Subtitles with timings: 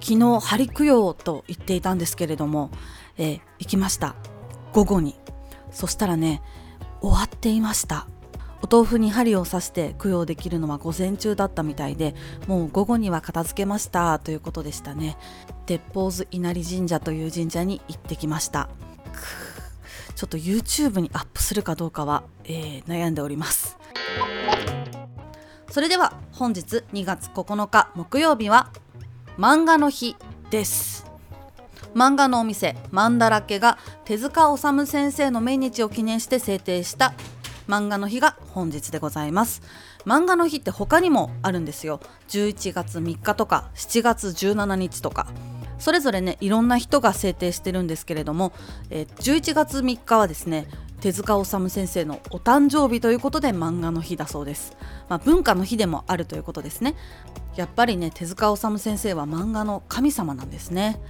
[0.00, 2.70] 昨日針供養と言っていたんですけれども、
[3.16, 4.14] えー、行きました。
[4.72, 5.16] 午後に。
[5.70, 6.40] そしたらね
[7.00, 8.06] 終わっていました。
[8.60, 12.16] お豆腐に針を刺して供養できるのは午前中だったみたいで
[12.48, 14.18] もう午後には片付けました。
[14.18, 15.16] ということでしたね。
[15.66, 18.68] 鉄砲図稲荷神社という神社に行ってきました。
[20.14, 23.78] ちょっと YouTube にアップするかどうかは、えー、悩んでおります。
[25.70, 28.72] それでは本日2月9日木曜日は
[29.38, 30.16] 漫画の日
[30.50, 31.06] です。
[31.94, 37.14] 漫画のお店マンダラケが手塚治虫先生の命日を記念して制定した
[37.68, 39.62] 漫画の日が本日でございます。
[40.04, 42.00] 漫画の日って他にもあるんですよ。
[42.30, 45.28] 11月3日とか7月17日とか。
[45.78, 48.52] それぞれねいろんな人が制定してるんですけれども、
[48.90, 50.66] えー、11月3日はですね
[51.00, 54.76] 手塚治虫先生のお誕生日ということで漫画の日だそうです、
[55.08, 56.94] まあ、文化の日でもあるということですね。
[57.56, 61.00] やっぱりね手塚治虫先生は漫画の神様なんですね。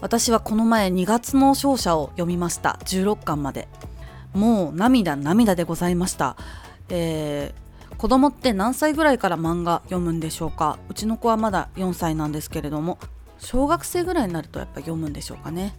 [0.00, 2.78] 私はこの前2月の勝者を読みました。
[2.84, 3.68] 16巻まで。
[4.34, 6.36] もう涙涙でございました、
[6.90, 10.78] えー、子供って何歳ぐらいから漫画読むんでしょうか？
[10.88, 12.98] うちの子はまだ4歳なんですけれども
[13.38, 15.74] 小学生ぐらいになるとやっぱ読むんでしょうかね。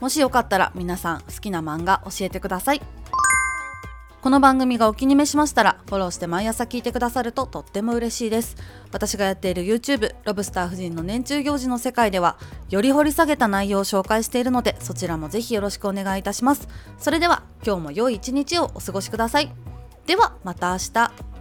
[0.00, 2.82] もしよかったら皆さん好きな漫画教えてください。
[4.20, 8.56] この番組がお気に召しましたらフォローして毎朝聞いてくださるととっても嬉しいです。
[8.92, 12.38] 私がやっている YouTube ロブスター夫人の年中行事の世界では
[12.70, 16.68] より掘り下げた内容を紹介しているのでそちらもぜひよろしくお願いいたします。
[16.98, 19.52] それでは今日も良い一日をお過ごしください。
[20.06, 21.31] ではまた明日。